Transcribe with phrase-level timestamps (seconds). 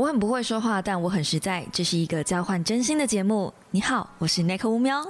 [0.00, 1.62] 我很不会说话，但我很实在。
[1.70, 3.52] 这是一个交换真心的节目。
[3.70, 5.04] 你好，我是 Nick 乌喵。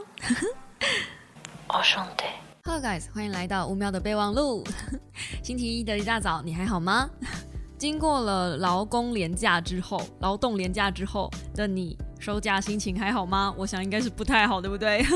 [1.72, 2.24] 我兄弟
[2.64, 4.64] ，Hello guys，欢迎来到乌喵的备忘录。
[5.45, 7.08] 星期一的一大早，你还好吗？
[7.79, 13.54] 经过了劳工廉假之后，劳动廉假之后的你，收假心情还好吗？
[13.57, 15.07] 我想应该是不太好，对不对？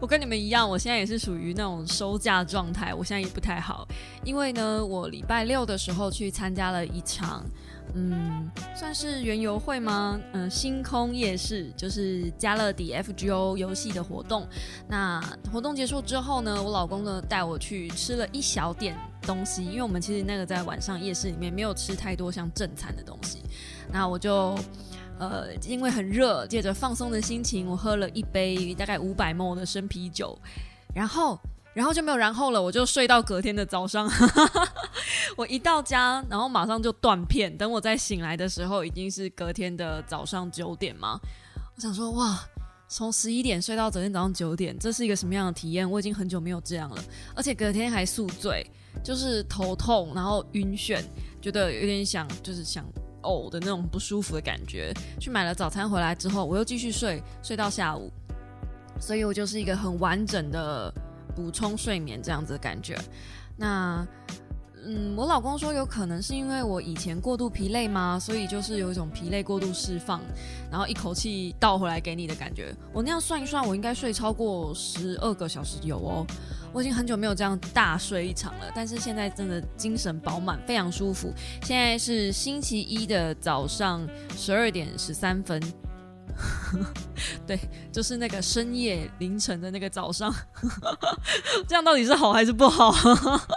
[0.00, 2.94] 我跟你们一样，我现在也是属于那种收假状态。
[2.94, 3.86] 我现在也不太好，
[4.24, 7.44] 因为呢，我礼拜六的时候去参加了一场。
[7.94, 10.20] 嗯，算是园游会吗？
[10.32, 14.46] 嗯，星空夜市就是加勒底 FGO 游戏的活动。
[14.88, 15.20] 那
[15.52, 23.38] 活动结束之后呢，我老公呢带我去吃了一小点东西，因为我们其实那个在晚上夜市里面没有吃太多像正餐的东西。
[23.92, 24.56] 那我就
[25.18, 30.38] 呃，因为很热，借着放松的心情，我喝了一杯大概五百 m 的生啤酒，
[30.94, 31.38] 然后。
[31.72, 34.10] 然后就没有然后了，我就睡到隔天的早上。
[35.36, 37.56] 我一到家，然后马上就断片。
[37.56, 41.18] 等我再醒来的时候，已经是隔天的早上九点嘛。
[41.76, 42.40] 我想说，哇，
[42.88, 45.88] 从十一点睡到昨天早上九点，这是一个什么样的体验？
[45.88, 47.02] 我已经很久没有这样了，
[47.36, 48.66] 而且隔天还宿醉，
[49.04, 51.00] 就是头痛，然后晕眩，
[51.40, 52.84] 觉得有点想，就是想
[53.22, 54.92] 呕的那种不舒服的感觉。
[55.20, 58.10] 去买了早餐回来之后，我又继续睡，睡到下午，
[59.00, 60.92] 所以我就是一个很完整的。
[61.40, 62.94] 补充睡眠这样子的感觉，
[63.56, 64.06] 那
[64.84, 68.18] 嗯，我老公说有可能是因为我以前过度疲累吗？
[68.20, 70.20] 所以就是有一种疲累过度释放，
[70.70, 72.74] 然后一口气倒回来给你的感觉。
[72.92, 76.26] 我那样算一算，我应该睡超过十二个小时有哦。
[76.72, 81.32] 我已经很久没有这样大睡一场了，但是现在真的精神饱满，非常舒服。
[81.62, 85.60] 现在是星期一的早上十二点十三分。
[87.46, 87.58] 对，
[87.92, 90.34] 就是那个深夜凌晨的那个早上，
[91.66, 92.94] 这样到底是好还是不好？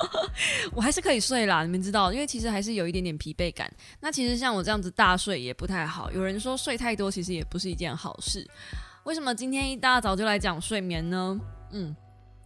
[0.74, 3.72] 我还是可以睡啦，你们知道，因为其实还是有一点点疲惫感。
[4.00, 6.12] 那其实像我这样子大睡也不太好。
[6.12, 8.48] 有人说睡太多其实也不是一件好事。
[9.04, 11.40] 为什么今天一大早就来讲睡眠呢？
[11.72, 11.96] 嗯，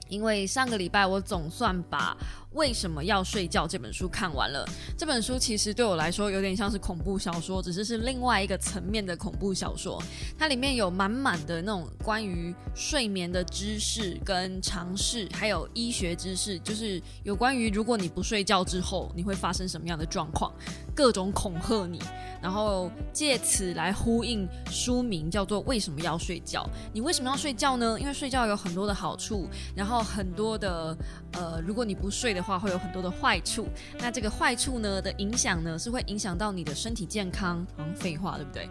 [0.10, 2.16] 因为上个礼拜我总算把。
[2.58, 3.68] 为什么要睡觉？
[3.68, 4.68] 这本书看完了。
[4.98, 10.02] 这本书其实对我来说有点像是恐怖小说，只是是另外一个层面的恐怖小说。
[10.40, 20.52] 它里面有满满的那种关于睡眠的知识跟常识，还有医学知识，就是有关于如果你不睡觉之后你会发生什么样的状况，
[20.96, 22.02] 各种恐吓你，
[22.42, 26.64] 然后借此来呼应书名叫做《为什么要睡觉》。
[26.92, 28.00] 你为什么要睡觉呢？
[28.00, 30.98] 因为睡觉有很多的好处，然后很多的
[31.34, 32.47] 呃，如果你不睡的。
[32.48, 33.68] 话会有很多的坏处，
[34.00, 37.68] 那这个坏处呢的影响呢是会影响到你的身体健康。
[37.78, 38.70] 嗯，废话对不对？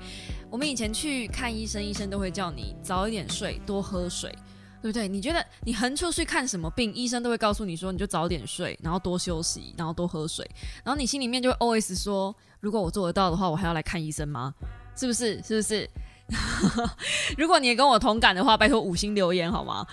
[0.50, 4.34] 我们以前去看医生，医生都会叫你早一点睡，多喝水，
[4.80, 5.06] 对不对？
[5.06, 10.50] 你觉得你横出去看什么病，医生都会告诉你说你就早点睡，然后多休息，然后多喝水，
[10.82, 14.54] 然后你心里面就会 OS 说，如果我做得到的话，我还要来看医生吗？
[14.96, 15.42] 是不是？
[15.42, 15.88] 是不是？
[17.38, 19.86] 如果你也跟我同感的话，拜托五星留言好吗？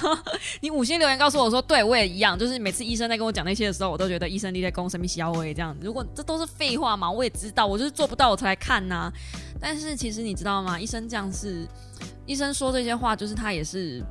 [0.62, 5.76] 你五星留言告诉我说，对我也一样，就是每次医生在跟我讲那些的时候，我都觉得医生你在攻什么小威这样。
[5.82, 9.12] 如果这都是废话嘛，我也知道，我就是做不到我才来看呐。
[9.60, 10.80] 但是其实你知道吗？
[10.80, 11.68] 医生这样是，
[12.24, 14.02] 医生说这些话，就是他也是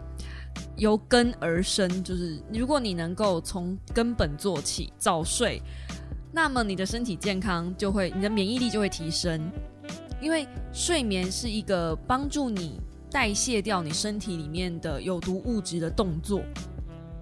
[0.78, 5.60] 由根而生，就是如果你能够从根本做起，早睡，
[6.32, 9.52] 那么你的身体健康就会，你的免疫力就会提升。
[10.24, 12.80] 因为睡眠是一个帮助你
[13.12, 16.42] 代谢掉你身体里面的有毒物质的动作，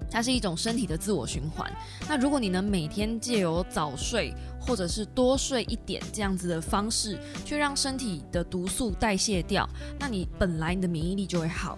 [0.07, 1.67] 它是一种身体的自我循环。
[2.07, 9.67] 那如果你能每天借由早睡或者是多睡一点这样子的方式，去让身体的毒素代谢掉，
[9.99, 11.77] 那你本来你的免疫力就会好。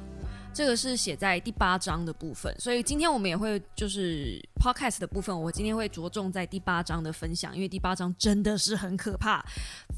[0.53, 9.43] 这个是写在第八章的部分，所以今天我们也会就是 podcast 的部分，我今天会着重在第八章的分享，因为第八章真的是很可怕，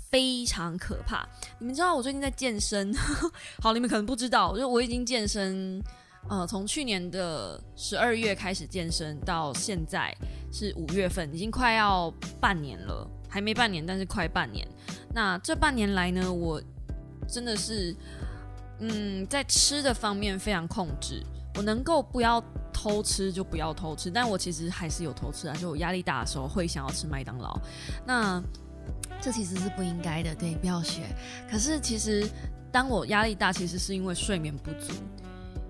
[0.09, 1.27] 非常可怕。
[1.59, 2.93] 你们知道我最近在健身，
[3.61, 5.83] 好，你们可能不知道，就我已经健身，
[6.29, 10.15] 呃，从去年的十二月开始健身，到现在
[10.53, 14.65] 是五月份，已经快要半年了，还没半年，但是快半年。
[15.13, 16.61] 那这半年来呢，我
[17.27, 17.93] 真的是。
[18.79, 21.23] 嗯，在吃的方面非常控制，
[21.55, 22.43] 我能够不要
[22.73, 27.59] 偷吃就不要偷吃，但我其实还是有偷吃啊，就我压力大的时候会想要吃麦当劳，
[28.05, 28.41] 那
[29.21, 31.03] 这其实是不应该的，对，不要学。
[31.49, 32.27] 可是其实
[32.71, 34.93] 当我压力大，其实是因为睡眠不足。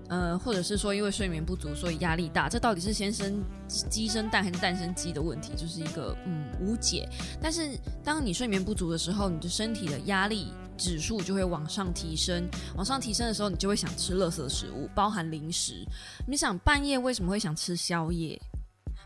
[0.08, 7.08] 呃，或者是说因为睡眠不足，所以压力大，这到底是先生鸡生蛋还是蛋生鸡的问题，就是一个嗯无解。
[7.40, 15.84] 但是当你睡眠不足的时候，你的身体的压力指数就会往上提升，往上提升的时候，你就会想吃垃圾食物，包含零食。
[16.28, 18.40] 你想半夜为什么会想吃宵夜？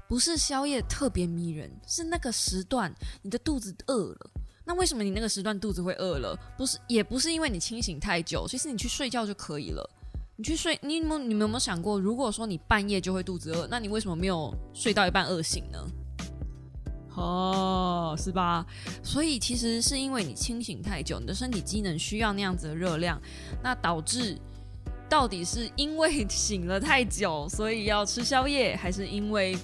[0.09, 2.93] 不是宵夜特别迷人，是那个时段
[3.23, 4.31] 你的肚子饿了。
[4.67, 6.37] 那为什么你那个时段肚子会饿了？
[6.59, 9.89] 不是，也不是因为你清醒太久，其实你去睡觉就可以了。
[10.41, 15.87] 你去睡，你有你们有没有想过，如果说你半夜就会肚子饿，那你为什么没有睡到一半饿醒呢？
[17.15, 18.65] 哦，是吧？
[19.03, 23.21] 所以其实是因为你清醒太久，你的身体机能需要那样子的热量，
[23.63, 24.39] 那导致
[25.11, 29.55] 到底是因为 醒了太久，所以要吃宵夜，还是因为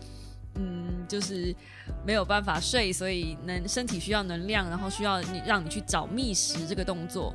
[0.56, 1.56] 嗯，就是
[2.04, 7.34] 没有办法睡，所以能身体需要能量，然后需要你让你去找觅食这个动作，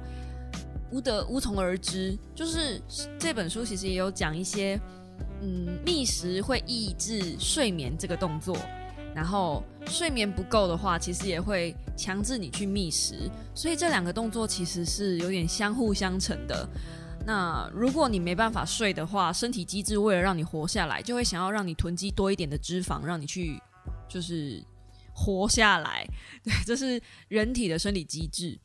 [0.92, 2.18] 无得无从而知。
[2.36, 2.82] 就是
[3.18, 4.80] 这本书其实也有讲一些，
[5.42, 8.58] 嗯，觅食会抑制睡眠这个动作。
[9.14, 16.66] 然后睡眠不够的话，其实也会强制你去觅食，所以这两个动作其实是有点相互相成的。
[17.26, 23.62] 那如果你没办法睡的话，身体机制为了让你活下来，就会想要让你囤积多一点的脂肪，让你去
[24.08, 24.64] 就是
[25.14, 26.08] 活下来。
[26.42, 28.58] 对，这是人体的生理机制。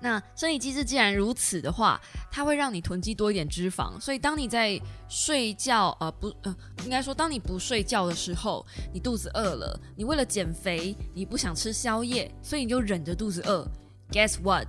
[0.00, 2.00] 那生理机制既然如此的话，
[2.30, 13.66] 它会让你囤积多一点脂肪，所以当你在睡觉，呃不，呃应该说当你不睡觉的时候，你肚子饿了，你为了减肥，你不想吃宵夜，所以你就忍着肚子饿。
[14.12, 14.68] Guess what？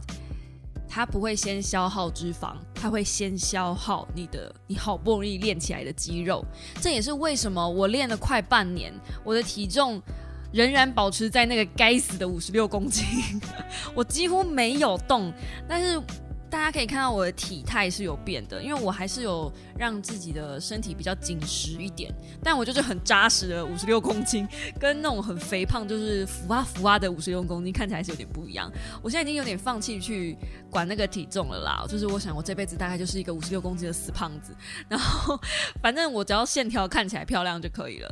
[0.91, 6.43] 它不会先消耗脂肪，它会先消耗你的你好不容易练起来的肌肉。
[6.81, 8.91] 这也是为什么我练了快半年，
[9.23, 10.01] 我的体重。
[10.51, 13.05] 仍然保持在那个该死的五十六公斤，
[13.93, 15.31] 我几乎没有动，
[15.67, 16.01] 但是
[16.49, 22.11] 大家可以看到我的体态是有变的，因为我还是有让自己的身体比较紧实一点，
[22.43, 24.47] 但我就是很扎实的五十六公斤，
[24.79, 28.71] 跟那种很肥胖就是浮啊浮啊的五十六公斤看起来是有点不一样。
[29.03, 30.35] 我现在已经有点放弃去
[30.71, 34.51] 管那个体重了啦，就是我想我这辈子大概就是一个五十六公斤的死胖子，
[34.89, 35.39] 然后
[35.83, 38.11] 反正我只要线条看起来漂亮就可以了。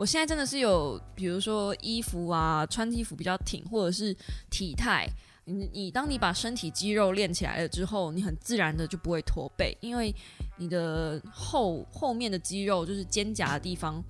[0.00, 4.16] 我现在真的是有，比如说衣服啊，穿衣服比较挺，或者是
[4.48, 5.06] 体态。
[5.44, 10.14] 你你当你把身体肌肉练起来了之后，你很自然的就不会驼背，因为
[10.56, 14.02] 你的后后面的肌肉就是肩胛的地方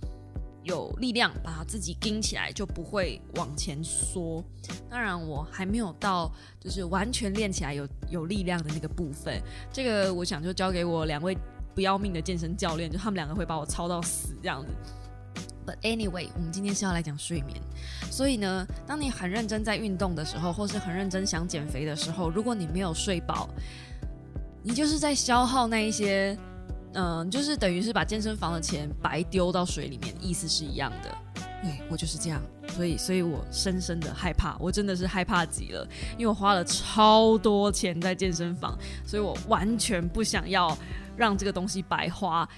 [0.62, 4.44] 有力量把自己顶起来，就不会往前缩。
[4.88, 9.42] 当然，我还没有到就是完全练起来有有力量的那个部分。
[9.72, 11.36] 这个我想就交给我两位
[11.74, 14.72] 不要命的健身教练，就他们两个会把我操到死这样子。
[15.82, 17.60] Anyway，我们今天是要来讲睡眠，
[18.10, 23.48] 所以呢，当你很认真在运动的时候，或是很认真想减肥的时候，如果你没有睡饱，
[24.62, 26.36] 你就是在消耗那一些，
[26.94, 31.16] 嗯，就是等于是把健身房的钱白丢到水里面，意思是一样的。
[31.62, 40.76] 对我就是这样，所以，所以我深深的害怕，我真的是害怕极了，因为我花了超多钱在健身房，所以我完全不想要
[41.16, 42.48] 让这个东西白花。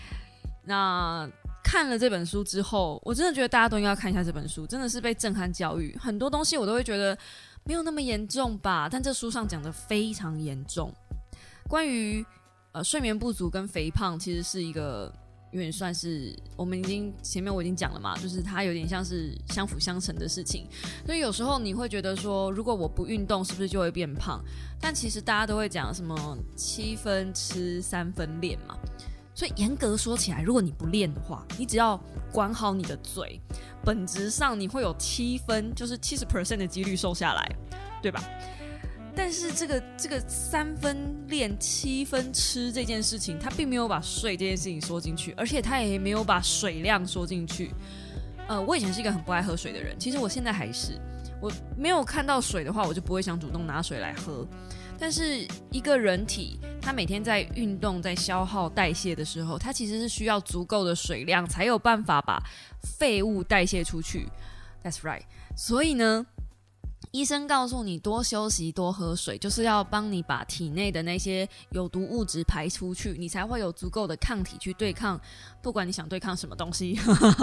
[0.65, 1.29] 那。
[1.62, 5.97] 看了这本书之后，我真的觉得大家都应该看一下这本书，真的是被震撼教育。
[5.99, 7.17] 很多东西我都会觉得
[7.64, 10.93] 没有那么严重吧，但这书上讲的非常严重。
[11.69, 12.25] 关于
[12.73, 15.11] 呃睡眠不足跟肥胖，其实是一个
[15.53, 20.67] 有点算是我们已经前面我已经讲了嘛，就是它有点像是相辅相成的事情。
[21.06, 24.43] 所以有时候你会觉得说，如果我不运动，是不是就会变胖？
[24.81, 28.76] 但其实大家都会讲什么七分吃三分练嘛。
[29.34, 31.99] 所以严格说起来，如果你不练的话，你只要
[32.31, 33.40] 管好你的嘴，
[33.84, 37.56] 本质上你会有七分，就是七十 percent 的几率瘦下来，
[38.02, 38.23] 对吧？
[39.14, 47.74] 但是这个这个三分练七分吃这件事情，他并没有把睡这件事情说进去，而且他也没有把水量说进去。
[48.48, 50.98] 呃，我以前是一个很不爱喝水的人，其实我现在还是，
[51.41, 54.46] 我没有看到水的话，我就不会想主动拿水来喝。
[54.99, 62.43] 但是一个人体，他每天在运动、在消耗代谢的时候，他其实是需要足够的水量，才有办法把
[62.99, 64.29] 废物代谢出去。
[64.82, 65.22] That's right。
[65.56, 66.27] 所以呢。
[67.11, 75.21] 医生告诉你多休息、多喝水，就是要帮你把体内的那些有毒物质排出去，你才会有足够的抗体去对抗，
[75.61, 76.99] 不管你想对抗什么东西，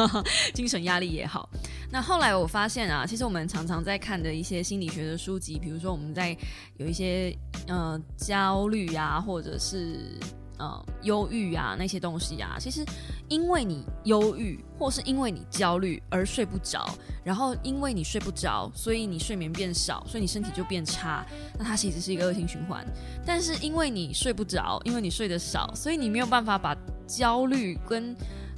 [0.56, 1.50] 精神压力也好。
[1.92, 6.36] 那后来我发现啊，其实我们常常在看的一些心理学的书籍，比如说我们在
[6.78, 7.38] 有一些
[7.68, 10.18] 呃焦虑啊，或者是。
[10.60, 12.86] 呃，忧郁啊，那些东西啊，其实
[13.30, 16.86] 因为你忧郁，或是因为你焦虑而睡不着，
[17.24, 21.25] 然后因为你睡不着，所以你睡眠变少，所以你身体就变差，
[21.58, 22.86] 那它其实是一个恶性循环。
[23.25, 26.75] 但是因为你睡不着，因为你睡得少，所以你没有办法把
[27.08, 28.16] 焦虑跟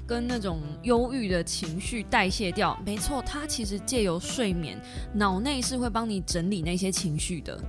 [0.08, 2.76] 跟那种忧郁的情绪代谢掉。
[2.84, 4.82] 没错，它其实借由睡眠，
[5.14, 7.62] 脑内是会帮你整理那些情绪的。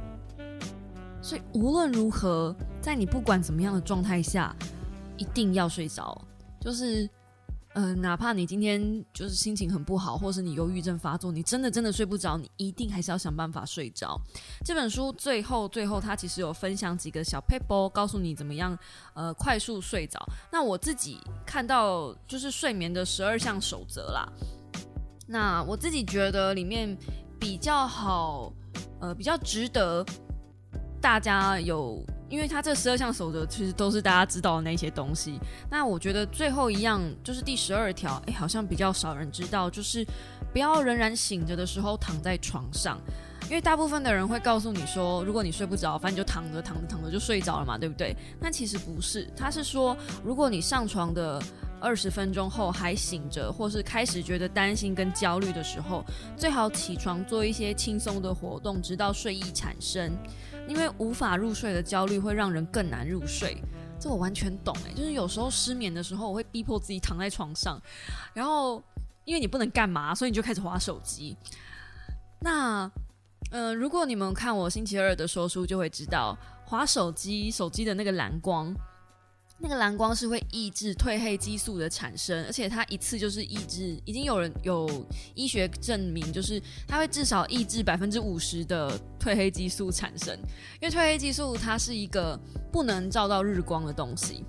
[1.21, 4.55] 所以无论如何，在你不管怎么样的状态下，
[5.17, 6.21] 一定要睡着。
[6.61, 7.09] 就是
[7.75, 8.83] 呃，哪怕你今天
[9.15, 14.21] 就是心情很不好，或是你忧郁症发作，你真的真的睡不着，你一定还是要想办法睡着。
[14.65, 18.77] 这本书最后最后，它其实有分享几个小 paper，告诉你怎么样
[19.15, 20.21] 呃快速睡着。
[20.51, 24.29] 那我自己看到就是睡眠的十二项守则啦。
[25.29, 26.99] 那我自己觉得里面
[27.39, 28.53] 比较好，
[29.01, 30.05] 呃，比较值得
[31.01, 32.05] 大家有。
[32.33, 35.39] 因为它这十二项守则其实都是大家知道的那些东西。
[35.69, 40.03] 那我觉得最后一样就是第十二条，哎，好像比较少人知道，就是
[40.51, 42.99] 不要仍然醒着的时候躺在床上。
[43.51, 48.17] 因为大部分的人会告诉你说，如果你睡不着，反正你就躺着躺着躺着就睡着了嘛，对不对？
[48.41, 51.43] 那其实不是，他是说，如果你上床的
[51.79, 56.03] 二十分钟后还醒着，或是开始觉得担心跟焦虑的时候，
[56.35, 60.11] 最好起床做一些轻松的活动，直到睡意产生。
[60.69, 63.63] 因为无法入睡的焦虑会让人更难入睡，
[64.01, 64.93] 这我完全懂诶。
[64.95, 67.81] 就是有时候失眠的时候，我会逼迫自己躺在床上，
[68.33, 68.83] 然后
[69.25, 71.37] 因为你不能干嘛，所以你就开始划手机。
[72.41, 72.91] 那，
[73.51, 78.75] 呃，如果你们看我星期二的说书，就会知道划手机，手机的那个蓝光。
[79.63, 88.91] 那个蓝光是会抑制褪黑激素的产生，而且它一次就是抑制，已经有人有医学证明，就是它会至少抑制百分之五十的
[89.21, 90.37] 褪黑激素产生。
[90.81, 92.37] 因为褪黑激素它是一个
[92.73, 94.45] 不能照到日光的东西。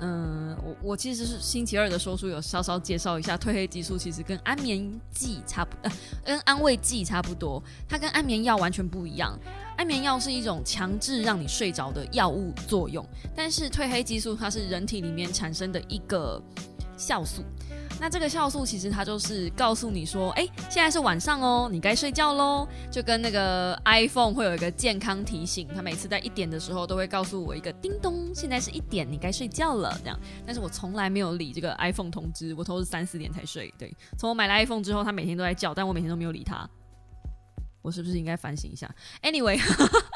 [0.00, 5.76] 嗯，我我其实是星期二的说书有稍稍介绍一下，褪黑激素其实跟安眠剂差不，
[6.24, 9.38] 跟安慰剂差不多，它跟安眠药完全不一样。
[9.76, 13.04] 安眠药是一种强制让你睡着的药物作用，
[13.34, 16.42] 但是褪黑激素它是人体里面产生的一个
[16.96, 17.42] 酵素。
[18.00, 22.66] 那这个酵素其实它就是告诉你说，哎，现在是晚上哦，你该睡觉喽。
[22.90, 30.18] 就跟那个 iPhone 会有一个健康提醒，它每次在一点的时候都会告诉我一个叮咚，现在是一点，你该睡觉了这样。
[30.44, 33.72] 但是我从来没有理这个 iPhone 通知，我都是三四点才睡。
[33.78, 36.68] 对，从我买了 iPhone 之后，它每天都在叫，但我每天都没有理它。
[37.84, 38.90] 我是不是应该反省一下
[39.22, 39.58] ？Anyway，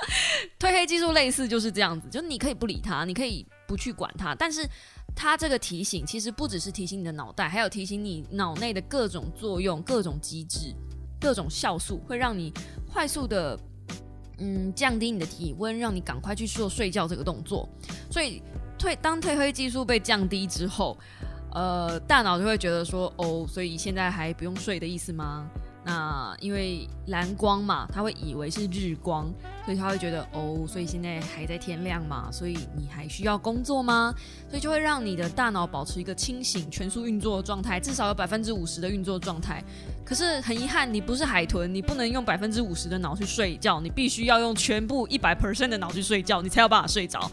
[0.59, 4.67] 褪黑激素类似就是这样子，就你可以不理它，你可以不去管它，但是
[5.15, 10.75] 它这个提醒其实不只是提醒你的脑袋，还有提醒你脑内的各种作用、各种机制、
[11.21, 12.51] 各种酵素，会让你
[12.91, 13.61] 快速的
[14.39, 17.69] 嗯降低你的体温，让你赶快去做睡觉这个动作。
[18.11, 18.43] 所以
[18.79, 20.97] 褪当褪黑激素被降低之后，
[21.53, 25.47] 呃，大脑就会觉得说，哦，所以现在还不用睡的意思吗？
[25.89, 29.27] 那因为蓝光嘛，他会以为是日光，
[29.65, 34.15] 所以他会觉得哦，所以现在还在天亮嘛，所以你还需要工作吗？
[34.51, 39.65] 所以就会让你的大脑保持一个清醒、全速运作的状态，至少有百分之五十的运作状态。
[40.05, 47.31] 可是很遗憾，你不是海豚，你不能用百分之五十的脑去睡觉，你必须要用全部一百 percent 的脑去睡觉，你才有办法睡着。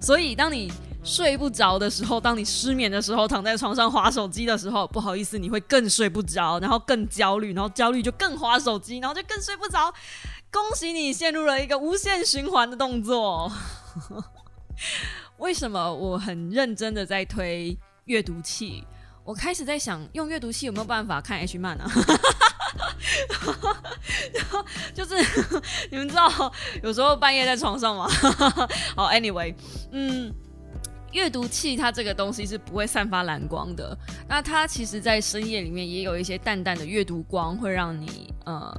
[0.00, 0.72] 所以当你
[1.04, 9.92] 睡不着的时候，当你失眠的时候，躺在床上划手机的时候，不好意思，你会更睡不着，然后更焦虑，然后焦虑就更划手机，然后就更睡不着。
[10.50, 13.50] 恭喜你陷入了一个无限循环的动作。
[15.38, 18.84] 为什么我很认真的在推阅读器？
[19.24, 21.90] 我开始在想，用阅读器有没有办法看 H 漫啊？
[24.34, 25.14] 然 后就是
[25.90, 28.08] 你们知道，有时候半夜在床上嘛。
[28.94, 29.54] 好，Anyway，
[29.90, 30.32] 嗯。
[31.12, 33.96] 阅读器它这个东西是不会散发蓝光的，
[34.28, 38.74] 那它其实，在深夜里面也有一些淡淡的阅读光，会让你呃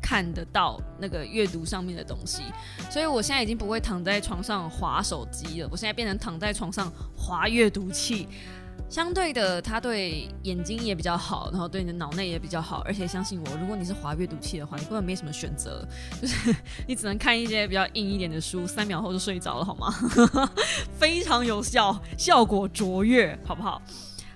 [0.00, 2.42] 看得到那个阅读上面的东西。
[2.90, 8.28] 所以我现在已经不会躺在床上划手机了，我现在变成躺在床上划阅读器。
[8.92, 12.82] 相对的，它对眼睛也比较好，然后对你的脑内也比较好。
[12.84, 15.82] 而且相信我，如果你是滑阅读器的话，你根本没什么选择，
[16.20, 16.54] 就是
[16.86, 19.90] 你只能看一些比较硬一点的书，三秒后就睡着了，好吗？
[21.00, 23.80] 非常有效，效果卓越，好不好？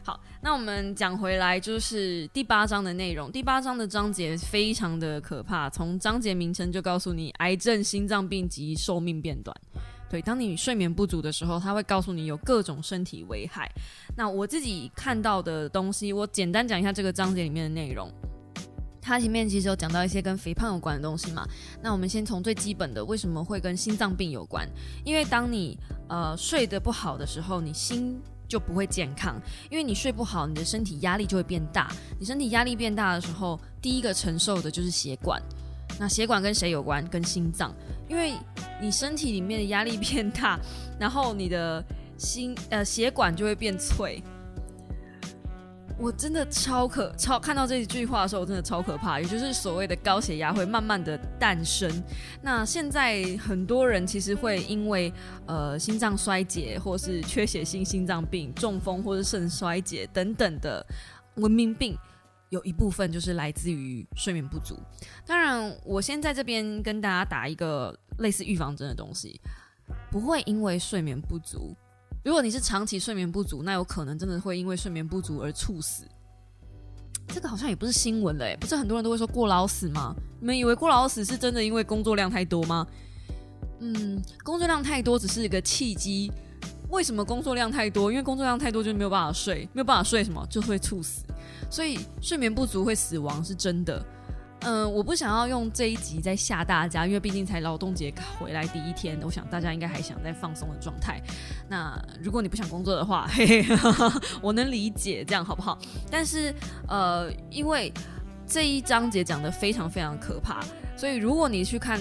[0.03, 3.31] 好，那我们讲回来，就是第八章的内容。
[3.31, 9.55] 第八章的章节非常的可怕，从章节名称就告诉你，癌症、心脏病及寿命变短。
[10.09, 13.71] 对，当你睡眠不足的时候，他会告诉你有各种身体危害。
[14.17, 18.11] 那我自己看到的东西，我简单讲一下这个章节里面的内容。
[19.03, 21.47] 它前面其实有讲到一些跟肥胖有关的东西嘛。
[21.81, 24.69] 那我们先从最基本的，为什么会跟心脏病有关？
[25.05, 29.41] 因为当你呃睡得不好的时候，你心就不会健康。
[29.71, 31.89] 因为你睡不好，你的身体压力就会变大。
[32.19, 35.41] 你身体压力变大的时候，第一个承受的就是血管。
[35.99, 37.07] 那血管跟谁有关？
[37.09, 37.75] 跟心脏，
[38.09, 38.35] 因为
[38.81, 40.59] 你身体里面的压力变大，
[40.99, 41.83] 然后你的
[42.19, 44.23] 心呃血管就会变脆。
[45.99, 51.91] 我真的超可超看到这一句话的时候，我真的超可怕，也就是所谓的高血压会慢慢的诞生。
[52.43, 55.11] 那现在很多人其实会因为
[55.47, 60.87] 呃心脏衰竭，或是缺血性心脏病、中风或是肾衰竭等等的
[61.37, 61.97] 文明病，
[62.51, 64.79] 有一部分就是来自于睡眠不足。
[65.27, 69.41] 当然，我先在这边跟大家打一个类似预防针的东西，
[70.11, 71.75] 不会因为睡眠不足。
[72.25, 76.05] 如果你是长期睡眠不足，那有可能真的会因为睡眠不足而猝死。
[77.29, 80.15] 这个好像也不是新闻嘞，不是很多人都会说过劳死吗？
[80.41, 82.87] 你们以为过劳死是真的因为工作量太多吗？
[83.81, 86.33] 嗯，工作量太多只是一个契机。
[86.91, 88.11] 为什么工作量太多？
[88.11, 91.25] 因为工作量太多就没有办法睡，没有办法睡什么就会猝死。
[91.71, 94.05] 所以睡眠不足会死亡是真的。
[94.61, 101.21] 嗯，我不想要用这一集在吓大家，因为毕竟才劳动节回来第一天，我想大家应该还想在放松的状态。
[101.69, 103.77] 那如果你不想工作的话，嘿嘿，
[104.41, 105.79] 我能理解，这样好不好？
[106.11, 106.55] 但是
[106.89, 107.93] 呃，因为
[108.47, 110.61] 这一章节讲的非常非常可怕，
[110.97, 112.01] 所以如果你去看，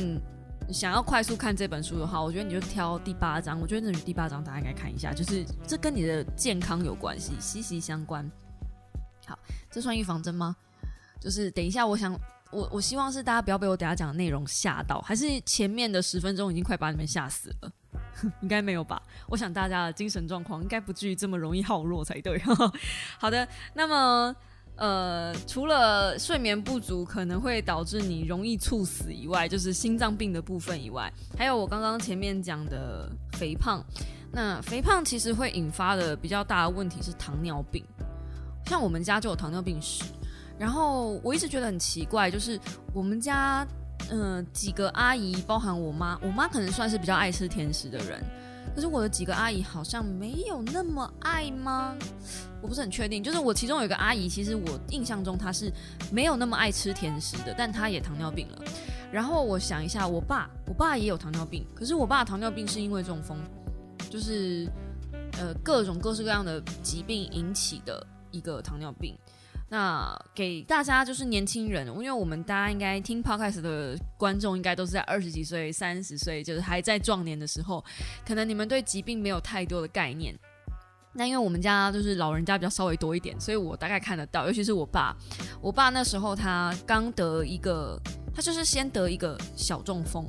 [0.71, 3.59] 想要快速看这本书的话，我觉得你就挑第八章。
[3.59, 8.29] 我觉得那第八章大家应该看一下，就是这跟你的健康有关系，息息相关。
[9.25, 9.37] 好，
[9.71, 10.55] 这算预防针吗？
[11.19, 12.17] 就是等一下，我想。
[12.51, 17.71] 我我希望是大家不要被我等下讲的内容吓到，还是前面的十分钟已经快把你们吓死了？
[18.39, 19.01] 应该没有吧？
[19.27, 22.41] 我想大家的精神状况应该不至于这么容易耗弱才对。
[23.19, 24.33] 好的，那么
[24.77, 33.83] 呃，除了睡眠不足可能会导致你容易猝死以外，就是心脏病的部分以外，还有我刚刚前面讲的肥胖。
[34.31, 37.85] 那肥胖其实会引发的比较大的问题是糖尿病，
[38.65, 40.03] 像我们家就有糖尿病史。
[40.59, 42.59] 然后我一直觉得很奇怪，就是
[42.93, 43.65] 我们家
[44.09, 48.21] 嗯几个阿姨，包含我妈，我妈可能算是比较爱吃甜食的人，
[48.75, 51.95] 可是我的几个阿姨好像没有那么爱吗？
[52.65, 53.23] 我不是很确定。
[53.23, 55.71] 就是我其中有一个阿姨，其实我印象中她是
[56.11, 58.63] 没有那么爱吃甜食的，但她也糖尿病了。
[59.11, 63.37] 然后我想一下，我爸，我爸也有糖尿病，可是我爸糖尿病是因为中风，
[64.09, 64.67] 就是
[65.37, 69.15] 呃各种各式各样的疾病引起的一个糖尿病。
[69.69, 77.83] 那给大家就是年轻人，因为我们大家应该听 podcast 的观众应该都是在二十几岁、三十岁，就是还在壮年的时候，
[78.27, 80.35] 可能你们对疾病没有太多的概念。
[81.15, 85.15] 那因为我们家就是老人家比较稍微多一点，所以我大概看得到，尤其是我爸，
[85.61, 87.97] 我爸那时候他刚得一个，
[88.33, 90.25] 他就是先得一个小中风，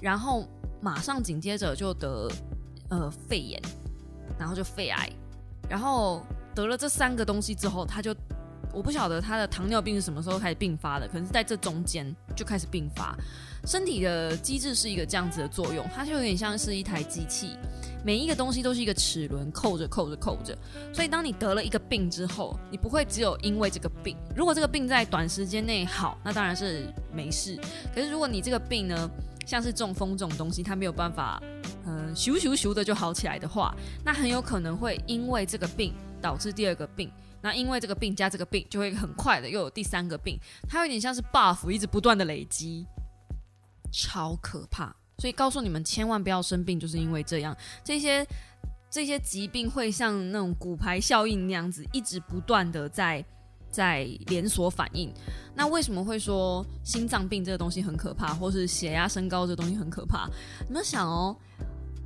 [0.00, 0.48] 然后
[0.80, 2.30] 马上紧接着就得
[2.88, 3.60] 呃肺炎，
[4.38, 5.10] 然后就肺癌，
[5.68, 8.14] 然后得了这三个东西之后，他就。
[8.72, 13.16] 我不晓得他的糖尿病是什么时候开始并发的，可能是在这中间就开始并发。
[13.66, 17.58] 身体的机制是一个这样子的作用，它就有点像是一台机器，
[18.04, 20.56] 每一个东西都是一个齿轮，扣着扣着扣着。
[20.94, 24.16] 所以当你得了一个病之后，你不会只有因为这个病。
[24.36, 27.58] 如果这个病在短时间内好，那当然是没事。
[27.92, 29.10] 可是如果你这个病呢，
[29.44, 31.42] 像是中风这种东西，它没有办法，
[31.86, 33.74] 嗯，咻咻咻的就好起来的话，
[34.04, 37.10] 那很有可能会因为这个病导致第二个病。
[37.42, 42.86] 那因为这个病加这个病，就会很快的又有第三个病，它有点像是 buff，一直不断的累积，
[43.96, 44.94] 超可怕。
[45.18, 47.56] 所以告诉你们，千万不要生病，就是因为这样。
[47.82, 48.26] 这些
[48.90, 53.24] 这些疾病会像那种骨牌效应那样子，一直不断的在
[53.70, 55.10] 在连锁反应。
[55.54, 60.28] 那为什么会说心脏病这个东西很可怕，或是血压升高这东西很可怕？
[60.68, 61.34] 你们想哦，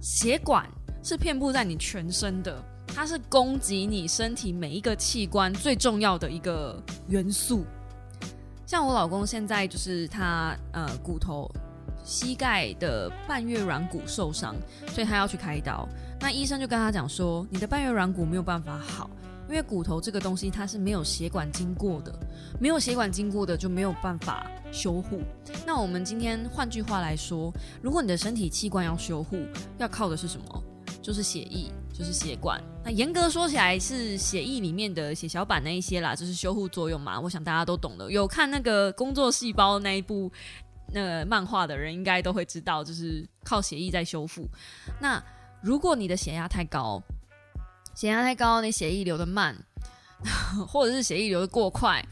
[0.01, 0.71] 血管
[1.03, 2.65] 是遍布在你全身的。
[2.93, 7.65] 它是供给你身体每一个器官最重要的一个元素。
[8.67, 11.49] 像我老公现在就是他呃骨头
[12.05, 14.55] 膝盖的半月软骨受伤，
[14.89, 15.89] 所以他要去开刀。
[16.21, 19.09] 那医生就跟他讲说，你的半月软骨没有办法好，
[19.49, 22.15] 因为骨头这个东西它是没有血管经过的，
[22.59, 25.23] 没有血管经过的就没有办法修护。
[25.67, 29.47] 那我们今天换句话来说，如果你的身体器官要修护，
[29.79, 30.63] 要靠的是什么？
[31.01, 32.63] 就是血液，就是血管。
[32.85, 37.19] 那严格说起来是血液里面的血小板那一些啦，就是修护作用嘛。
[37.19, 40.31] 我想大家都懂的，有看那个工作细胞那一部
[40.93, 44.49] 那个漫画的人，应该都会知道，就是靠血液在修复。
[45.01, 45.23] 那
[45.63, 47.03] 如果你的血压太高，
[47.95, 49.57] 血压太高，你血液流的慢，
[50.67, 52.05] 或者是血液流的过快，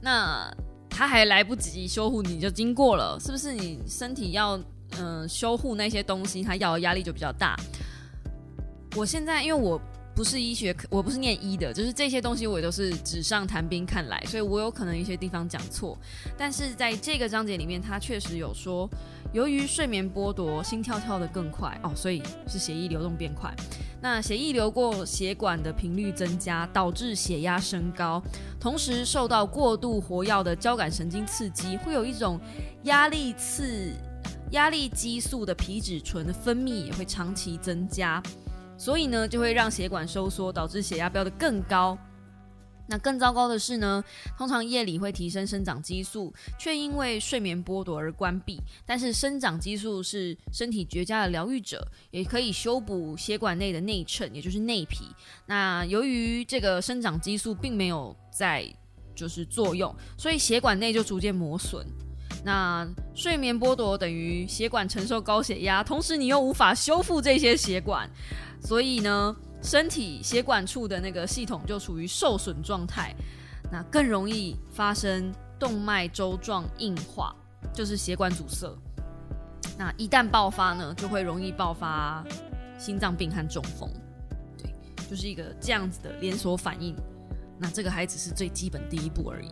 [0.00, 0.50] 那
[0.88, 3.52] 它还来不及修护，你就经过了，是不是？
[3.52, 4.60] 你身体要
[4.98, 7.56] 嗯修护那些东西，它要的压力就比较大。
[8.96, 9.80] 我现在因为我
[10.20, 15.96] 不是医学，我不是念医的，就是这些东西我也都是纸上谈兵看来，所以我有可能一些地方讲错。
[16.36, 18.86] 但是在这个章节里面，他确实有说，
[19.32, 23.50] 由于睡眠剥夺，心跳跳得更快哦，所以是血液流动变快。
[24.02, 28.22] 那血液流过血管的频率增加，导致血压升高，
[28.60, 32.38] 同时受到过度活跃的交感神经刺激，会有一种
[32.82, 33.90] 压力刺
[34.50, 38.22] 压力激素的皮质醇的分泌也会长期增加，
[38.80, 41.98] 所以呢，就会让血管收缩，导致血压飙得更高。
[42.88, 44.02] 那更糟糕的是呢，
[44.38, 48.58] 通常夜里会提升生长激素，却因为睡眠剥夺而关闭。
[48.86, 55.04] 但是生长激素是身体绝佳的疗愈者，也可以修补血管内的内衬，也就是内皮。
[55.44, 58.66] 那由于这个生长激素并没有在
[59.14, 61.86] 就是作用，所以血管内就逐渐磨损。
[62.44, 68.08] 那睡眠剥夺等于血管承受高血压，同时你又无法修复这些血管，
[68.62, 69.36] 所以呢？
[69.62, 73.14] 身体血管处的那个系统就处于受损状态，
[73.70, 77.36] 那更容易发生动脉粥状硬化，
[77.70, 78.74] 就是血管阻塞。
[79.76, 82.24] 那一旦爆发呢，就会容易爆发
[82.78, 83.86] 心脏病和中风。
[84.56, 84.74] 对，
[85.10, 86.96] 就是一个这样子的连锁反应。
[87.58, 89.50] 那这个还只是最基本第一步而已。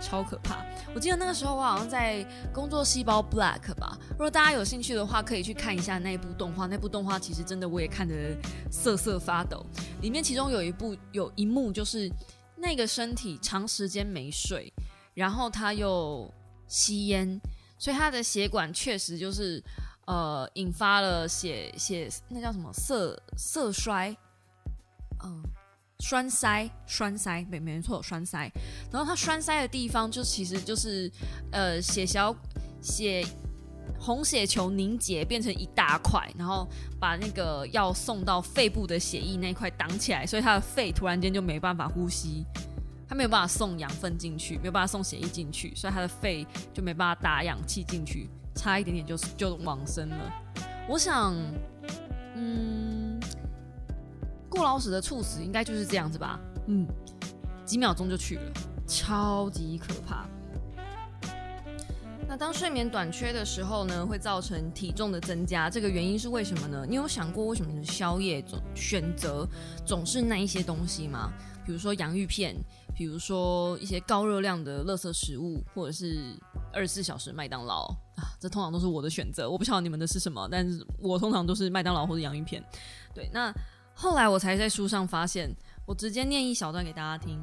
[0.00, 0.64] 超可怕！
[0.94, 3.98] 我记得那个时候我好像在工作细胞 Black 吧。
[4.10, 6.66] 如果大家有兴趣的话，可以去看一下那部动画。
[6.66, 8.14] 那部动画其实真的我也看得
[8.70, 9.64] 瑟瑟发抖。
[10.00, 12.10] 里面其中有一部有一幕就是
[12.56, 14.72] 那个身体长时间没睡，
[15.14, 16.32] 然后他又
[16.66, 17.40] 吸烟，
[17.78, 19.62] 所以他的血管确实就是
[20.06, 24.16] 呃引发了血血那叫什么色色衰，
[25.22, 25.42] 嗯。
[26.00, 28.50] 栓塞，栓塞，没没错，栓塞。
[28.90, 31.10] 然后它栓塞的地方，就其实就是，
[31.52, 32.34] 呃，血小
[32.80, 33.24] 血
[33.98, 36.66] 红血球凝结变成一大块，然后
[36.98, 42.44] 把那个要送到肺部的血液那块挡起来，所以他的肺突然间就没办法呼吸，
[43.06, 50.32] 他没有办法送养分进去，没有办法送血液进去，所以他的肺就没办法打氧气进去，差一点点就就往生了。
[50.88, 51.36] 我想，
[52.34, 53.09] 嗯。
[54.50, 56.86] 过劳死的猝死应该就是这样子吧，嗯，
[57.64, 58.52] 几秒钟就去了，
[58.86, 60.26] 超级可怕。
[62.28, 66.86] 那当睡眠短缺的时候呢，会造成体重的增加，这个原因是为什么呢？
[66.88, 69.44] 你有想过为什么你的宵夜总选择
[69.84, 71.32] 总是那一些东西吗？
[71.66, 72.54] 比如说洋芋片，
[72.94, 76.36] 比如说一些高热量的垃圾食物，或者是
[76.72, 79.50] 二十四小时麦当劳啊，这通常都是我的选择。
[79.50, 82.62] 我不晓得你们的是什么，但是我通常都是麦当劳或者洋芋片。
[83.12, 83.52] 对，那。
[84.02, 87.38] 后来我才在书上发现，我直接念一小段给大家听。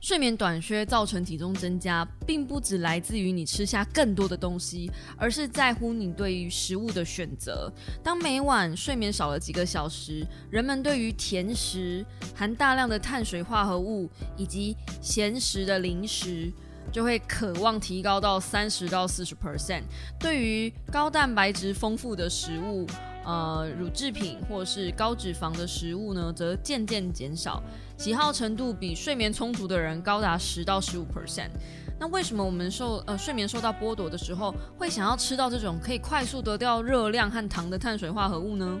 [0.00, 7.72] 睡眠短缺造成体重增加，并不只来自于你吃下更多的东西，而是在乎你对于食物的选择。
[8.02, 16.52] 当每晚睡眠少了几个小时，人们对于甜食、含大量的碳水化合物以及咸食的零食，
[16.90, 19.84] 就会渴望提高到三十到四十 percent。
[20.18, 22.84] 对于高蛋白质丰富的食物，
[23.24, 27.62] 呃，乳制品或是高脂肪的食物呢，则渐渐减少，
[27.96, 31.48] 喜好程度比睡眠充足的人高达十到十五 percent。
[31.98, 38.80] 那为什么我们受呃睡眠受到剥夺的时候，会想要吃到这种可以快速得掉热量和糖的碳水化合物呢？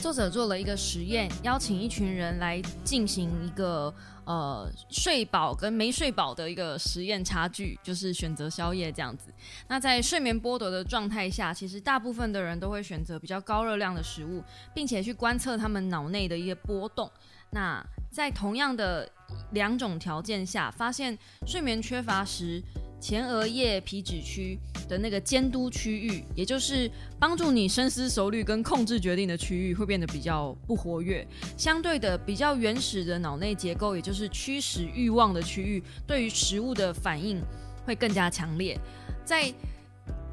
[0.00, 3.92] 作者做了一个实验，邀请一群人来进行一个。
[4.26, 9.32] 呃，睡饱跟没睡饱的一个实验差距，就是选择宵夜这样子。
[9.66, 14.40] 那在睡眠剥夺的状态下，其实大部分的人都会选择比较高热量的食物，
[14.72, 17.10] 并且去观测他们脑内的一些波动。
[17.50, 19.10] 那在同样的
[19.50, 22.62] 两种条件下，发现睡眠缺乏时。
[23.00, 24.58] 前额叶皮质区
[24.88, 31.26] 的那个监督区域，也就是帮助你深思熟虑跟控制决定的区域，会变得比较不活跃。
[31.56, 37.40] 相对的，比较原始的脑内结构，也就是驱使欲望的区域，对于食物的反应
[37.86, 38.78] 会更加强烈。
[39.24, 39.52] 在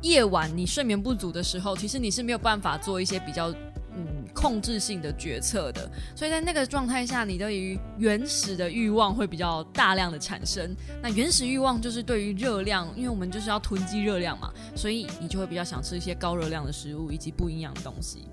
[0.02, 3.54] 夜晚你睡眠不足的时候，其实你是没有办法做一些比较。
[3.98, 10.76] 嗯，控制性的决策的，所以在那个状态下，你对于原始的欲望会比较大量的产生。
[11.02, 18.28] 那原始欲望就是对于热量，因为我们就是要囤积热量嘛，所以你就会比较想吃一些高热量的食物以及不营养的东西。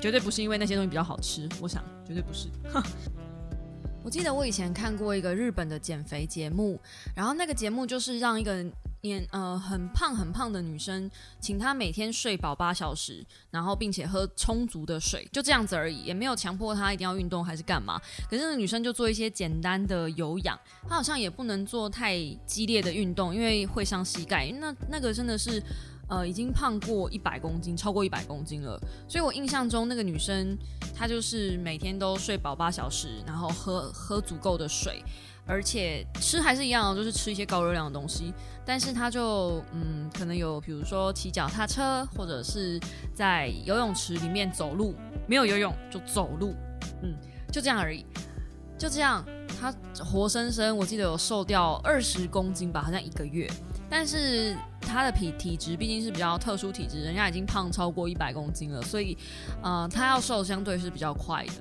[0.00, 2.48] 绝对不是因为那些东西比较好吃，我想绝对不是。
[4.02, 6.80] 我记得我以前看过一个日本的减肥节目，
[7.14, 8.64] 然后那个节目就是让一个
[9.02, 18.00] 年呃很胖很胖的女生，请她每天睡饱八小时，然后并且喝充足的水，就这样子而已，也没有强迫她一定要运动还是干嘛。
[18.28, 24.50] 可是那女生就做一些简单的有氧，她好像也不能做太激烈的运动，因为会伤膝盖。
[24.60, 25.62] 那那个真的是。
[26.08, 28.80] 呃，已经胖过一百公斤，超过一百公斤了。
[29.08, 30.56] 所以我印象中那个女生，
[30.94, 35.02] 她就是每天都睡饱八小时，然后喝喝足够的水，
[35.46, 38.34] 而且吃还是一样，就是吃一些高热量的东西。
[38.64, 42.80] 但是他就嗯，可能有比如说骑脚踏车，或者是
[43.14, 44.94] 在游泳池里面走路，
[45.28, 46.52] 没有游泳就走路，
[47.02, 47.14] 嗯，
[47.52, 48.04] 就这样而已。
[48.76, 49.24] 就这样，
[49.58, 49.72] 他
[50.04, 53.48] 活生生我记得有瘦掉二十公斤吧，好像一个月。
[53.88, 59.16] 但是他的体体质毕竟是比较特殊体质，人家已经胖超过一百公斤了，所以
[59.62, 61.52] 呃，他要瘦相对是比较快的。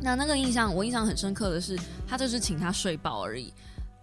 [0.00, 3.52] 那那个印象我印象很深刻的是，他就是请他睡饱而已，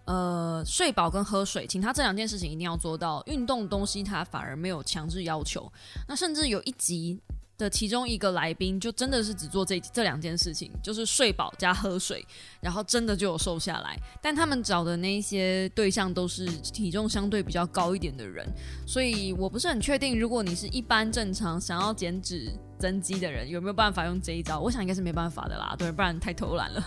[0.06, 3.24] 呃，睡饱跟喝水，请他这两件事情一定要做到。
[3.28, 5.72] 运动东西他反而没有强制要求。
[6.08, 7.20] 那甚至有一集。
[7.58, 12.22] 的其中一个来宾就真的是只做这这两件事情，就是睡饱加喝水，
[12.60, 13.98] 然后真的就有瘦下来。
[14.22, 18.46] 但他们找的那些对象都是体重相对比较高一点的人，
[18.86, 22.52] 所以我不是很确定，如果你是一般正常想要减脂。
[22.78, 24.60] 增肌的人有没有办法用这一招？
[24.60, 26.84] 我想应该是没办法的啦，对，不然太偷懒了。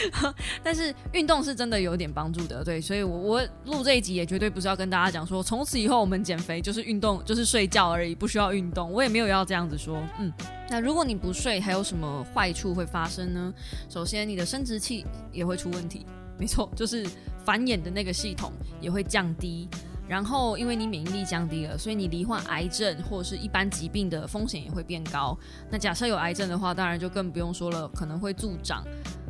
[0.62, 8.90] 但是运动是真的有点帮助的，对，所以我我录这一集也绝对不是要跟大家讲说，从此以后我们减肥就是运动，就是睡觉而已，不需要运动。
[8.92, 10.32] 我也没有要这样子说，嗯。
[10.70, 13.52] 那如果你不睡，还有什么坏处会发生呢？
[13.88, 16.06] 首先，你的生殖器也会出问题，
[16.38, 17.06] 没错，就是
[17.44, 19.68] 繁衍的那个系统也会降低。
[20.06, 25.36] 然后，因为你免疫力降低了，所以你罹患癌症或者是一般疾病的风险也会变高。
[25.70, 28.84] 那假设有癌症的话，当然就更不用说了，可能会助长。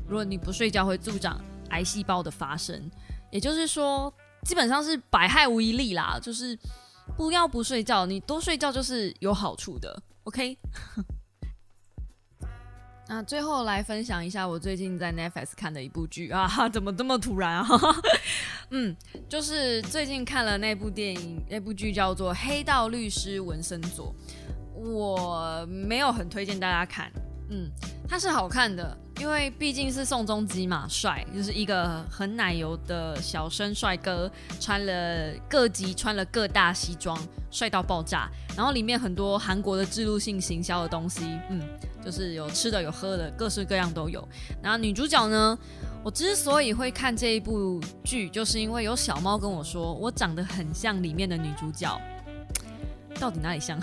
[0.09, 2.91] 如果你不睡觉，会助长癌细胞的发生。
[3.31, 6.19] 也就是说，基本上是百害无一利啦。
[6.21, 6.59] 就是
[7.17, 10.03] 不要不睡觉，你多睡觉就是有好处的。
[10.25, 10.59] OK。
[13.07, 17.67] 那最后来分享一下我最近在 Netflix 看的一部剧啊， 怎么这么突然啊？
[18.71, 18.97] 嗯，
[19.29, 24.15] 就是最近看了那部电影，那部剧叫做《黑道律师文森佐》，
[24.81, 27.13] 我没有很推荐大家看。
[27.51, 27.71] 嗯，
[28.09, 37.17] 它是好看的，因为毕竟是宋仲基嘛，帅，就是一个很奶油的小生帅哥，穿了各级穿了各大西装，
[37.51, 38.31] 帅到爆炸。
[38.57, 41.61] 然后里面很多韩国的制度性行销的东西，嗯，
[42.05, 44.27] 就是有吃的有喝的，各式各样都有。
[44.63, 45.59] 然后女主角呢，
[46.03, 52.01] 我之所以会看这一部剧，就是因为有小猫跟我说，我长得很像里面的女主角。
[53.21, 53.79] 到底哪里像？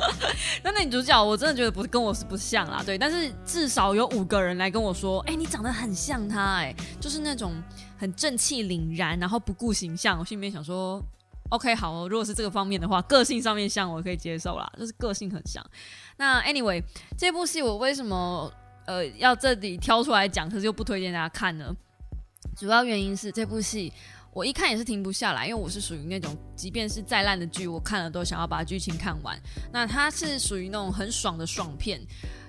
[0.62, 7.54] 那女主角我真的觉得不是跟我是不像啦，对，但是至少有五个人来跟我说，哎，你长得很像她，哎，就是那种
[7.96, 10.18] 很正气凛然，然后不顾形象。
[10.18, 11.02] 我心里面想说
[11.48, 15.64] ，OK，好哦，如果是这个方面的话，个性上面像我可以接受啦，就是个性很像。
[16.16, 16.82] 那 Anyway，
[17.18, 18.52] 这部戏我为什么
[18.86, 21.74] 呃要这里挑出来讲，可是又不推荐大家看呢？
[22.56, 23.92] 主要原因是这部戏。
[24.32, 29.34] 我一看也是停不下来，因为我是属于那种，即便是再烂的剧，我看了都想要把剧情看完。
[29.72, 31.98] 那他是属于那种很爽的爽片。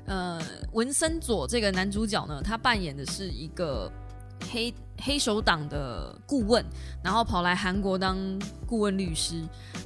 [0.05, 0.37] 呃，
[0.73, 3.89] 文森佐这个男主角呢，他扮演的是一个
[4.51, 6.61] 黑黑手党的顾问，
[7.01, 8.17] 然后跑来韩国当
[8.65, 9.41] 顾问律师，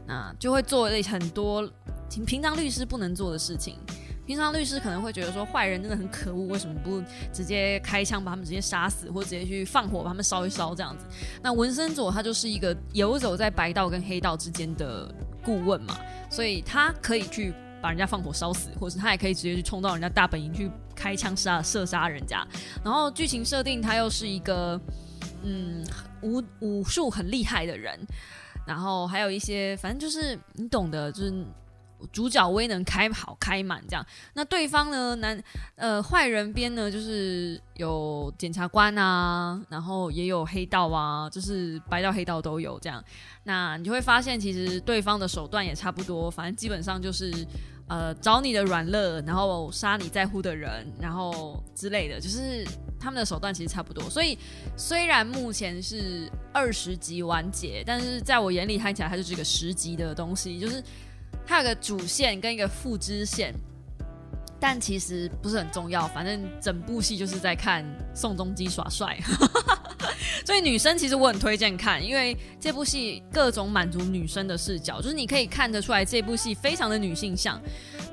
[0.08, 1.62] 那就会做很多
[2.26, 3.78] 平常律师不能做的事情。
[4.24, 11.06] 平常律师可能会觉得说坏人真的很可恶，为什么不直接开枪把他们直接杀死，或直接去放火把他们烧一烧这样子？
[11.41, 15.97] 那文森佐他就是一个游走在白道跟黑道之间的顾问嘛，
[16.30, 22.47] 所以他可以去把人家放火烧死，或者他也可以直接去冲到人家大本营去开枪杀射杀人家。
[22.86, 24.80] 然后剧情设定他又是一个
[25.43, 25.84] 嗯
[26.21, 28.00] 武武术很厉害的人，
[28.67, 31.45] 然后还有一些反正就是你懂的，就是。
[32.12, 35.16] 主角威能开好开满这样，那对方呢？
[35.16, 35.44] 男
[35.76, 43.04] 呃坏人边呢，就是有检察官啊，然后也有黑道啊，就是白道黑道都有这样。
[43.44, 47.32] 那你就会发现，其实对方的手段也差不多，反正基本上就是
[47.88, 52.66] 呃找你的软肋，然后杀你在乎的人，然后之类的，就是
[53.00, 54.10] 他们的手段其实差不多。
[54.10, 54.38] 所以
[54.78, 60.82] 虽然目前是二十集完结，但是在我眼里看起来它就是一个十集的东西，就是。
[61.46, 63.54] 它有个主线跟一个副支线，
[64.60, 66.08] 但其实不是很重要。
[66.10, 69.20] 反正整部戏就是在看宋仲基耍帅，
[70.46, 77.62] 所以女生其实我很推荐看，因为这部戏各种满足女生的视角，就是你可以看得出来这部戏非常的女性向。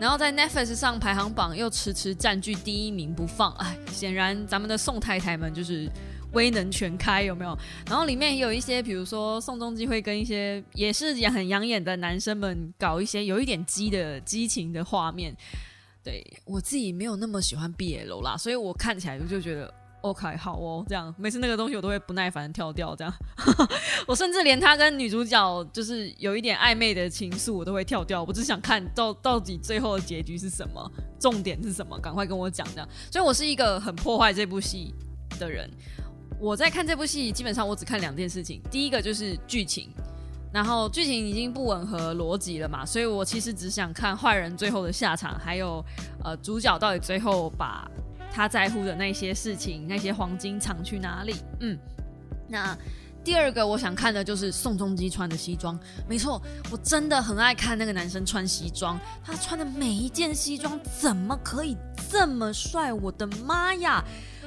[0.01, 5.89] 然后在 Netflix 上排行榜又迟迟占据第一名不放，哎，显然咱们的宋太太们就是。
[6.33, 7.57] 威能全开有没有？
[7.89, 15.35] 然后里面也有一些，比如说宋仲基会跟一些也是也很养眼的男生们搞一些有一点激的激情的画面。
[16.05, 22.95] 对我自己没有那么喜欢 BL 啦，所以我看起来我就觉得 OK 好哦，这样每次那个东西我都会不耐烦跳掉。
[22.97, 23.13] 这样，
[24.07, 28.23] 我甚至连他跟女主角就是有一点暧昧的情愫我都会跳掉。
[28.23, 32.89] 我只想看到到底最后的结局是什么，重点是什么，赶快跟我讲这样。
[33.11, 34.95] 所以我是一个很破坏这部戏
[35.39, 35.69] 的人。
[36.41, 39.91] 我在看这部戏，基本上我只看两件事情，第一个就是剧情，
[40.53, 45.85] 然后剧情已经不吻合逻辑了嘛，所以我其实只想看坏人最后的下场，还有
[46.25, 47.91] 呃主角到底最后把
[48.31, 51.35] 他在乎的那些事情、那些黄金藏去哪里？
[51.61, 51.79] 嗯，
[52.49, 52.77] 那。
[53.25, 61.77] 第二个我想看的就是宋仲基穿的西装，没错，我真的很爱看那个男生穿西装，他穿的每一件西装怎么可以
[62.11, 62.91] 这么帅？
[62.91, 64.03] 我的妈呀！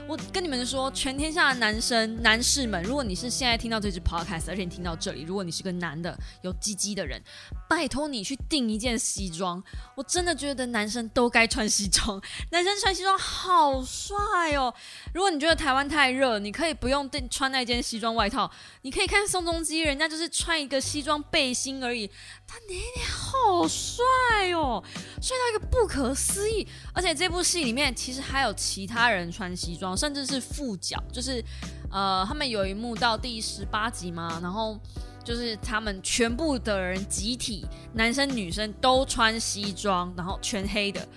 [0.07, 7.21] 我跟你们说，全天下的男生、男士们，如果你是现在听到这支 podcast，而且你听到这里，如果你是个男的有鸡鸡的人，
[7.69, 9.63] 拜托你去订一件西装。
[9.95, 14.17] 我真的觉得男生都该穿西装， 男生穿西装好帅
[14.55, 14.73] 哦。
[15.13, 22.09] 如果你觉得台湾太热，你可以不用订穿那件西装外套，你可以看宋仲基，人家就是穿一个西装背心而已，
[22.51, 24.03] 他那天好帅
[24.51, 24.83] 哦，
[25.21, 26.67] 帅到一个不可思议。
[26.93, 29.95] 而且这部戏里面其实还有其他人穿西装。
[29.95, 31.41] 甚至是副角，就是，
[31.89, 34.77] 呃，他们有一幕到第十八集嘛，然后
[35.23, 41.07] 就是他们全部的人集体，男生女生都穿西装，然后全黑的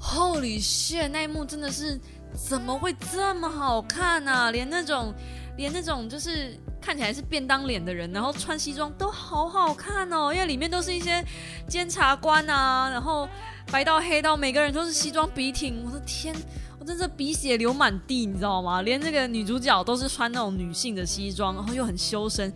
[0.00, 1.10] ，Holy shit！
[1.10, 2.00] 那一幕真的是
[2.32, 4.50] 怎么会这么好看呢？
[4.50, 5.12] 连那种
[5.58, 11.20] 连那种就是看起来是便当脸的人，然后穿西装都好好看哦，因为里面都是一些
[11.68, 13.28] 监察官啊，然后
[13.72, 16.32] 白到黑到每个人都是西装笔挺，我的天！
[16.78, 18.82] 我真是鼻血流满地，你知道吗？
[18.82, 22.54] 连那个女主角都是穿那种女性的西装，然后又很修身。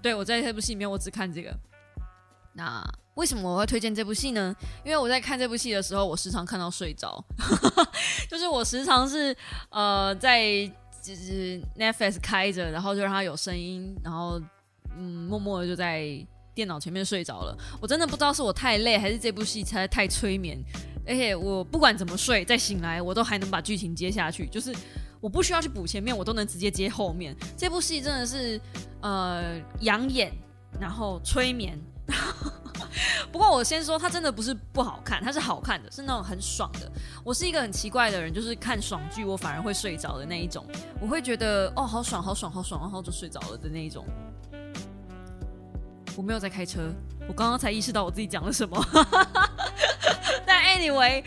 [0.00, 1.54] 对我在这部戏里面，我只看这个。
[2.54, 2.82] 那
[3.16, 4.56] 为什么我会推荐这部戏呢？
[4.86, 7.22] 因为我在看这部戏的时候，我时常看到睡着，
[8.30, 9.36] 就是我时常是
[9.68, 10.40] 呃在
[11.08, 14.38] 就是 Netflix 开着，然后就让它有声音，然后
[14.94, 16.04] 嗯默默的就在
[16.54, 17.56] 电脑前面睡着了。
[17.80, 20.58] 我真的不知道是我太累，还是这部戏才太催眠。
[21.06, 24.70] 而且我不管怎么睡，再醒来我都还能把剧情接下去，就是
[25.20, 27.34] 我不需要去补前面，我都能直接接后面。
[27.56, 28.60] 这部戏真的是
[29.00, 30.30] 呃养眼，
[30.78, 31.78] 然后催眠。
[33.30, 36.90] 不过我先说，它真的不是不好看，它是好看的，是那种很爽的。
[37.24, 40.64] 我是一个很奇怪的人，就是看爽剧我反而会睡着的那一种，
[41.00, 44.04] 我会觉得哦好爽好爽好爽，然后就睡着了的那一种。
[46.16, 46.92] 我没有在开车，
[47.28, 48.84] 我刚刚才意识到我自己讲了什么。
[50.44, 51.22] 但 anyway，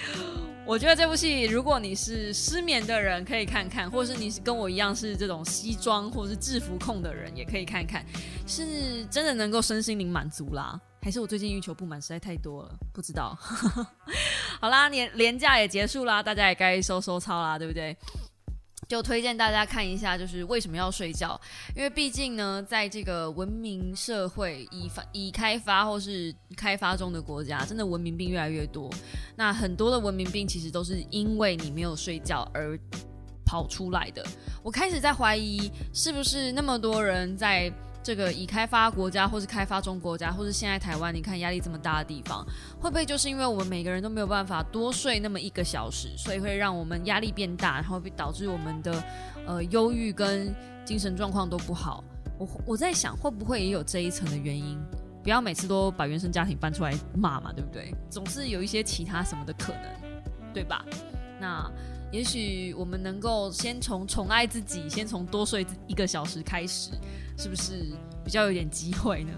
[0.66, 8.06] 我觉得这部戏，如果你是失眠的人，可以看看；或者是你是跟我一样是这种西装或者是制服控的人，也可以看看，
[8.46, 10.78] 是真的能够身心灵满足啦。
[11.04, 13.36] 还是我最近欲求不满实在太多了，不知道。
[14.62, 17.98] 好啦，年年假也结束啦，大家也该收收操啦，对不对？
[18.88, 21.40] 就推荐大家看一下，就是为什么要睡觉？
[21.76, 28.88] 因为毕竟呢，在这个文明社会、已发、已开发或是开发中的国家，真的文明病越来越多。
[29.36, 32.78] 那很多的文明病其实都是因为你没有睡觉而
[33.44, 34.24] 跑出来的。
[34.62, 37.74] 我开始在怀疑，是不是那么多人在。
[38.04, 42.46] 这个已开发国家，或是开发中国家，或是现在台湾，你看压力这么大的地方，
[42.80, 49.04] 会不会就是因为我们每个人都没有办法多睡那么一个小时，所以会让我们压力变大，然后导致我们的
[49.46, 52.04] 呃忧郁跟精神状况都不好？
[52.40, 54.80] 我我在想，会不会也有这一层的原因？
[55.24, 57.94] 不要每次都把原生家庭搬出来骂嘛，对不对？
[58.10, 59.84] 总是有一些其他什么的可能，
[60.52, 60.84] 对吧？
[61.40, 61.72] 那
[62.12, 66.90] 也许我们能够先从宠爱自己，先从多睡一个小时开始。
[67.38, 67.92] 是不是
[68.24, 69.32] 比较有点机会呢？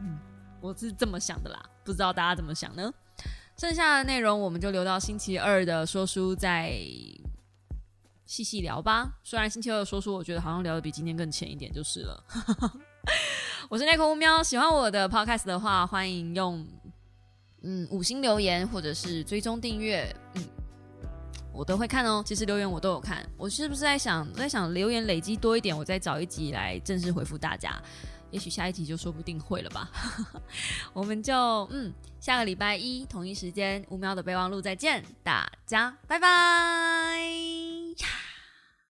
[0.00, 0.18] 嗯，
[0.60, 2.92] 我是这么想的啦，不知道大家怎么想呢？
[3.56, 6.72] 剩下的内容我们就留到星期二的说书再
[8.24, 9.12] 细细聊吧。
[9.22, 12.24] 虽然星期二的说书，我觉得好像聊的比今天更浅一点，就是了。
[13.68, 16.66] 我是奈克乌喵，喜欢我的 podcast 的话，欢迎用
[17.62, 20.42] 嗯五星留言或者是追踪订阅，嗯。
[21.52, 23.24] 我都会看哦，其实留言我都有看。
[23.36, 27.80] 我是不是在想，在想留言累积多一点，我再找一集来正式回复大家。
[28.30, 29.90] 也许下一集就说不定会了吧。
[30.94, 31.34] 我们就
[31.70, 37.18] 嗯，下个礼拜一同一时间五秒的备忘录再见，大家拜拜。